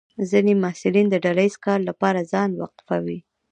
ځینې 0.29 0.53
محصلین 0.63 1.07
د 1.09 1.15
ډله 1.25 1.41
ییز 1.45 1.55
کار 1.65 1.79
لپاره 1.89 2.27
ځان 2.31 2.49
وقفوي. 2.61 3.19